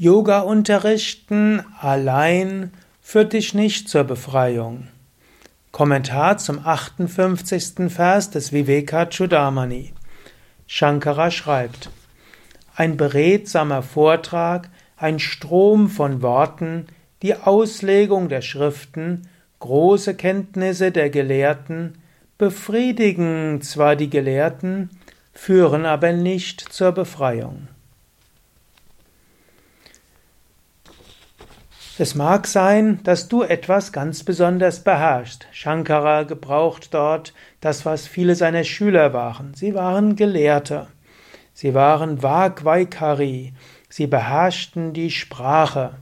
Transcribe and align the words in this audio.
Yoga 0.00 0.42
unterrichten 0.42 1.60
allein 1.80 2.70
führt 3.00 3.32
dich 3.32 3.52
nicht 3.52 3.88
zur 3.88 4.04
Befreiung. 4.04 4.86
Kommentar 5.72 6.38
zum 6.38 6.64
58. 6.64 7.90
Vers 7.90 8.30
des 8.30 8.52
Vivekachudamani. 8.52 9.92
Shankara 10.68 11.32
schreibt: 11.32 11.90
Ein 12.76 12.96
beredsamer 12.96 13.82
Vortrag, 13.82 14.70
ein 14.96 15.18
Strom 15.18 15.88
von 15.88 16.22
Worten, 16.22 16.86
die 17.22 17.34
Auslegung 17.34 18.28
der 18.28 18.42
Schriften, 18.42 19.26
große 19.58 20.14
Kenntnisse 20.14 20.92
der 20.92 21.10
Gelehrten 21.10 21.98
befriedigen 22.38 23.62
zwar 23.62 23.96
die 23.96 24.10
Gelehrten, 24.10 24.90
führen 25.32 25.86
aber 25.86 26.12
nicht 26.12 26.72
zur 26.72 26.92
Befreiung. 26.92 27.66
Es 32.00 32.14
mag 32.14 32.46
sein, 32.46 33.00
dass 33.02 33.26
du 33.26 33.42
etwas 33.42 33.90
ganz 33.90 34.22
besonders 34.22 34.84
beherrschst. 34.84 35.48
Shankara 35.50 36.22
gebraucht 36.22 36.94
dort 36.94 37.34
das, 37.60 37.84
was 37.84 38.06
viele 38.06 38.36
seiner 38.36 38.62
Schüler 38.62 39.12
waren. 39.12 39.52
Sie 39.54 39.74
waren 39.74 40.14
Gelehrte. 40.14 40.86
Sie 41.54 41.74
waren 41.74 42.22
Vagvaikari. 42.22 43.52
Sie 43.88 44.06
beherrschten 44.06 44.92
die 44.92 45.10
Sprache. 45.10 45.94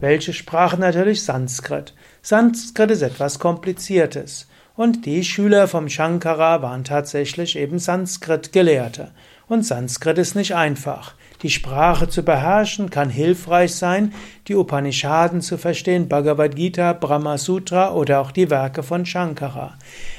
Welche 0.00 0.32
Sprache? 0.32 0.80
Natürlich 0.80 1.22
Sanskrit. 1.22 1.94
Sanskrit 2.22 2.90
ist 2.90 3.02
etwas 3.02 3.38
Kompliziertes. 3.38 4.48
Und 4.74 5.06
die 5.06 5.22
Schüler 5.22 5.68
vom 5.68 5.88
Shankara 5.88 6.60
waren 6.60 6.82
tatsächlich 6.82 7.56
eben 7.56 7.78
Sanskrit-Gelehrte. 7.78 9.12
Und 9.48 9.64
Sanskrit 9.64 10.18
ist 10.18 10.34
nicht 10.34 10.54
einfach. 10.54 11.14
Die 11.42 11.50
Sprache 11.50 12.08
zu 12.08 12.22
beherrschen 12.22 12.90
kann 12.90 13.10
hilfreich 13.10 13.74
sein, 13.74 14.12
die 14.48 14.56
Upanishaden 14.56 15.40
zu 15.40 15.58
verstehen, 15.58 16.08
Bhagavad 16.08 16.56
Gita, 16.56 16.94
Brahma 16.94 17.38
Sutra 17.38 17.92
oder 17.92 18.20
auch 18.20 18.32
die 18.32 18.50
Werke 18.50 18.82
von 18.82 19.06
Shankara. 19.06 19.74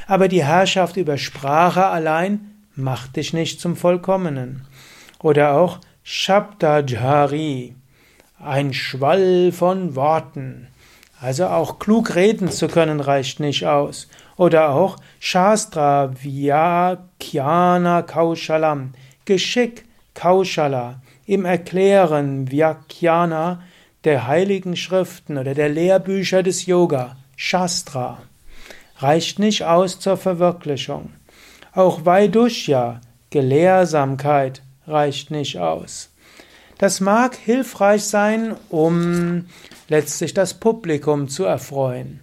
Aber 0.05 0.27
die 0.27 0.45
Herrschaft 0.45 0.95
über 0.95 1.17
Sprache 1.17 1.85
allein 1.85 2.51
macht 2.75 3.15
dich 3.15 3.33
nicht 3.33 3.59
zum 3.59 3.75
Vollkommenen. 3.75 4.65
Oder 5.19 5.53
auch 5.53 5.79
Shabdajari, 6.03 7.75
ein 8.39 8.73
Schwall 8.73 9.51
von 9.51 9.95
Worten. 9.95 10.67
Also 11.19 11.47
auch 11.47 11.79
klug 11.79 12.15
reden 12.15 12.49
zu 12.51 12.67
können 12.67 12.99
reicht 12.99 13.39
nicht 13.39 13.65
aus. 13.65 14.07
Oder 14.37 14.69
auch 14.69 14.97
Shastra 15.19 16.11
Vyakhyana 16.21 18.03
Kaushalam, 18.03 18.93
Geschick 19.27 19.83
Kaushala, 20.15 21.01
im 21.25 21.43
Erklären 21.43 22.49
Vyakhyana 22.49 23.61
der 24.05 24.25
heiligen 24.25 24.77
Schriften 24.77 25.37
oder 25.37 25.53
der 25.53 25.67
Lehrbücher 25.67 26.41
des 26.41 26.65
Yoga, 26.65 27.17
Shastra, 27.35 28.19
reicht 28.95 29.37
nicht 29.37 29.65
aus 29.65 29.99
zur 29.99 30.15
Verwirklichung. 30.15 31.11
Auch 31.73 32.05
Vaidushya, 32.05 33.01
Gelehrsamkeit, 33.29 34.61
reicht 34.87 35.29
nicht 35.29 35.59
aus. 35.59 36.09
Das 36.77 37.01
mag 37.01 37.35
hilfreich 37.35 38.05
sein, 38.05 38.55
um 38.69 39.45
letztlich 39.89 40.33
das 40.33 40.53
Publikum 40.53 41.27
zu 41.27 41.43
erfreuen. 41.43 42.21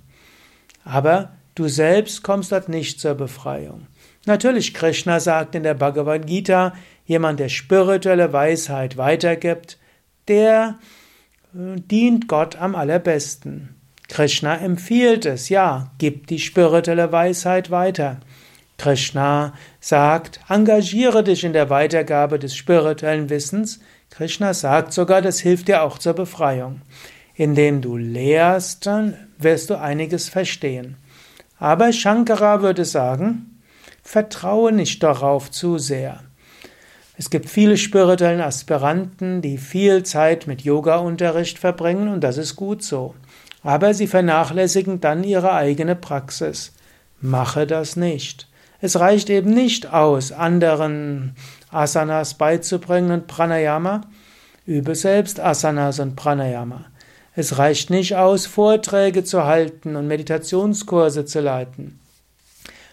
Aber 0.85 1.34
du 1.55 1.69
selbst 1.69 2.23
kommst 2.23 2.53
dort 2.53 2.69
nicht 2.69 3.01
zur 3.01 3.15
Befreiung. 3.15 3.87
Natürlich, 4.27 4.73
Krishna 4.75 5.21
sagt 5.21 5.55
in 5.55 5.63
der 5.63 5.75
Bhagavad 5.75 6.27
Gita, 6.27 6.75
jemand, 7.05 7.41
der 7.41 7.49
spirituelle 7.49 8.33
Weisheit 8.33 8.97
weitergibt, 8.97 9.79
der 10.29 10.79
äh, 11.55 11.81
dient 11.81 12.29
Gott 12.29 12.57
am 12.57 12.75
allerbesten. 12.75 13.77
Krishna 14.09 14.57
empfiehlt 14.57 15.27
es, 15.27 15.49
ja, 15.49 15.91
gib 15.99 16.27
die 16.27 16.39
spirituelle 16.39 17.13
Weisheit 17.13 17.71
weiter. 17.71 18.21
Krishna 18.79 19.55
sagt, 19.81 20.41
engagiere 20.49 21.23
dich 21.23 21.45
in 21.45 21.53
der 21.53 21.71
Weitergabe 21.71 22.39
des 22.39 22.57
spirituellen 22.57 23.31
Wissens, 23.31 23.81
Krishna 24.11 24.55
sagt 24.55 24.93
sogar, 24.93 25.23
das 25.23 25.41
hilft 25.41 25.69
dir 25.69 25.83
auch 25.83 25.99
zur 25.99 26.13
Befreiung. 26.13 26.83
Indem 27.35 27.81
du 27.81 27.97
lehrst, 27.97 28.87
dann 28.87 29.17
wirst 29.39 29.71
du 29.71 29.81
einiges 29.81 30.29
verstehen. 30.29 30.97
Aber 31.65 31.95
Shankara 31.95 32.61
würde 32.61 32.85
sagen, 32.85 33.59
vertraue 34.03 34.71
nicht 34.71 35.03
darauf 35.03 35.51
zu 35.51 35.79
sehr. 35.79 36.21
Es 37.17 37.31
gibt 37.31 37.49
viele 37.49 37.79
spirituellen 37.79 38.43
Aspiranten, 38.43 39.41
die 39.41 39.57
viel 39.57 40.03
Zeit 40.03 40.47
mit 40.47 40.61
Yoga-Unterricht 40.61 41.59
verbringen 41.59 42.09
und 42.09 42.21
das 42.21 42.37
ist 42.37 42.57
gut 42.57 42.83
so. 42.83 43.15
Aber 43.63 43.95
sie 43.95 44.07
vernachlässigen 44.07 45.01
dann 45.01 45.25
ihre 45.25 45.55
eigene 45.55 45.97
Praxis. 45.97 46.75
Mache 47.23 47.67
das 47.67 47.97
nicht. 47.97 48.47
Es 48.83 49.01
reicht 49.01 49.31
eben 49.31 49.49
nicht 49.49 49.91
aus, 49.91 50.33
anderen 50.33 51.35
Asanas 51.71 52.35
beizubringen 52.35 53.11
und 53.11 53.27
Pranayama. 53.27 54.03
Übe 54.67 54.95
selbst 54.95 55.41
Asanas 55.41 55.99
und 55.99 56.15
Pranayama. 56.15 56.85
Es 57.37 57.59
reicht 57.59 57.91
nicht 57.91 58.15
aus, 58.15 58.47
Vorträge 58.47 59.25
zu 59.25 59.45
halten 59.45 59.97
und 59.97 60.07
Meditationskurse 60.07 61.25
zu 61.25 61.41
leiten. 61.41 61.99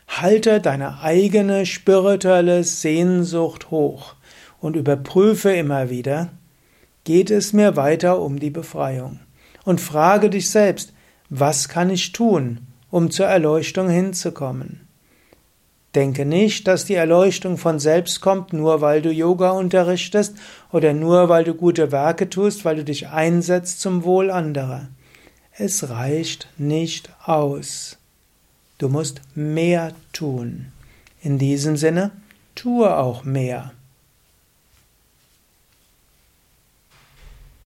Halte 0.07 0.59
deine 0.59 1.01
eigene 1.01 1.65
spirituelle 1.65 2.63
Sehnsucht 2.63 3.69
hoch 3.69 4.15
und 4.59 4.75
überprüfe 4.75 5.51
immer 5.51 5.89
wieder, 5.89 6.29
geht 7.03 7.31
es 7.31 7.53
mir 7.53 7.75
weiter 7.75 8.19
um 8.19 8.39
die 8.39 8.49
Befreiung? 8.49 9.19
Und 9.63 9.79
frage 9.79 10.29
dich 10.29 10.49
selbst, 10.49 10.91
was 11.29 11.69
kann 11.69 11.89
ich 11.89 12.11
tun, 12.11 12.61
um 12.89 13.11
zur 13.11 13.27
Erleuchtung 13.27 13.89
hinzukommen? 13.89 14.87
Denke 15.95 16.25
nicht, 16.25 16.67
dass 16.67 16.85
die 16.85 16.95
Erleuchtung 16.95 17.57
von 17.57 17.77
selbst 17.77 18.21
kommt, 18.21 18.53
nur 18.53 18.79
weil 18.79 19.01
du 19.01 19.11
Yoga 19.11 19.51
unterrichtest 19.51 20.35
oder 20.71 20.93
nur 20.93 21.27
weil 21.27 21.43
du 21.43 21.53
gute 21.53 21.91
Werke 21.91 22.29
tust, 22.29 22.63
weil 22.63 22.77
du 22.77 22.85
dich 22.85 23.09
einsetzt 23.09 23.81
zum 23.81 24.05
Wohl 24.05 24.31
anderer. 24.31 24.87
Es 25.57 25.89
reicht 25.89 26.47
nicht 26.57 27.09
aus. 27.25 27.97
Du 28.77 28.87
musst 28.87 29.21
mehr 29.35 29.91
tun. 30.13 30.67
In 31.21 31.37
diesem 31.37 31.75
Sinne, 31.75 32.11
tue 32.55 32.95
auch 32.95 33.25
mehr. 33.25 33.73